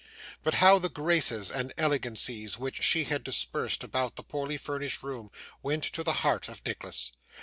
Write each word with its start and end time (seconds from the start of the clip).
But 0.41 0.55
how 0.55 0.79
the 0.79 0.89
graces 0.89 1.51
and 1.51 1.75
elegancies 1.77 2.57
which 2.57 2.81
she 2.83 3.03
had 3.03 3.23
dispersed 3.23 3.83
about 3.83 4.15
the 4.15 4.23
poorly 4.23 4.57
furnished 4.57 5.03
room 5.03 5.29
went 5.61 5.83
to 5.83 6.03
the 6.03 6.11
heart 6.25 6.47
of 6.47 6.65
Nicholas! 6.65 7.11